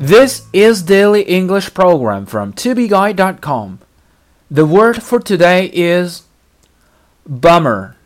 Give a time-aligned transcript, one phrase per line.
[0.00, 3.78] This is Daily English Program from tobeguide.com.
[4.50, 6.22] The word for today is
[7.26, 7.96] bummer.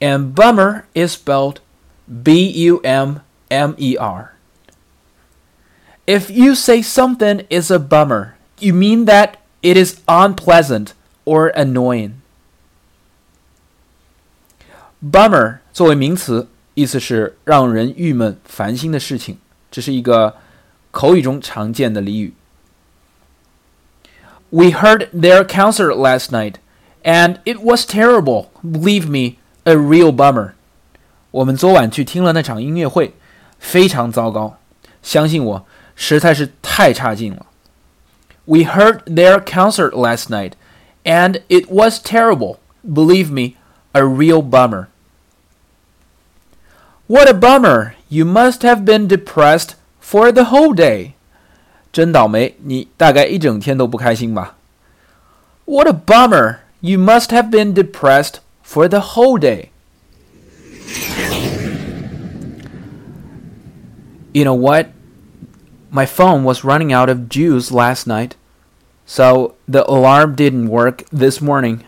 [0.00, 1.60] And bummer is spelled
[2.06, 4.34] B U M M E R.
[6.06, 10.94] If you say something is a bummer, you mean that it is unpleasant
[11.24, 12.22] or annoying.
[15.02, 19.38] Bummer 作为名词，意思是让人郁闷、烦心的事情。
[19.70, 20.36] 这是一个
[20.94, 22.34] 口语中常见的俚语。
[24.50, 26.54] We heard their concert last night,
[27.04, 28.46] and it was terrible.
[28.64, 30.52] Believe me, a real bummer.
[31.30, 33.14] 我们昨晚去听了那场音乐会，
[33.60, 34.58] 非常糟糕。
[35.02, 37.46] 相信我，实在是太差劲了。
[38.46, 40.54] We heard their concert last night,
[41.04, 42.56] and it was terrible.
[42.84, 43.56] Believe me,
[43.92, 44.88] a real bummer.
[47.06, 47.92] What a bummer!
[48.08, 51.12] You must have been depressed for the whole day.
[51.92, 54.56] 真倒霉，你大概一整天都不开心吧？
[55.64, 56.58] What a bummer!
[56.80, 59.70] You must have been depressed for the whole day.
[64.32, 64.86] You know what?
[65.90, 68.32] My phone was running out of juice last night,
[69.04, 71.84] so the alarm didn't work this morning,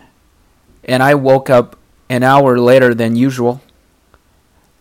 [0.83, 1.77] and I woke up
[2.09, 3.61] an hour later than usual.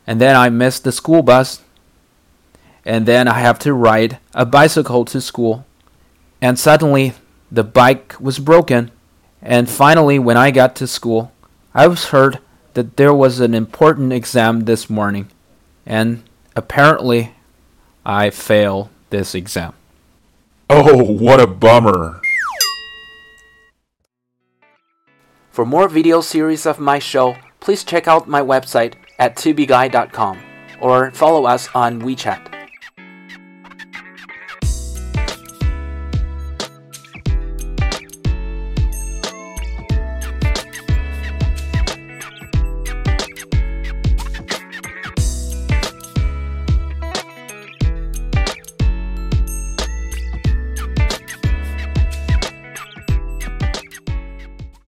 [0.04, 1.60] And then I missed the school bus
[2.87, 5.65] and then I have to ride a bicycle to school.
[6.41, 7.13] And suddenly
[7.51, 8.91] the bike was broken.
[9.41, 11.33] And finally, when I got to school,
[11.75, 12.39] I was heard
[12.75, 15.27] that there was an important exam this morning.
[15.85, 16.23] And
[16.55, 17.33] apparently,
[18.05, 19.73] I failed this exam.
[20.69, 22.21] Oh, what a bummer.
[25.51, 30.39] For more video series of my show, please check out my website at tubeguy.com
[30.79, 32.56] or follow us on WeChat.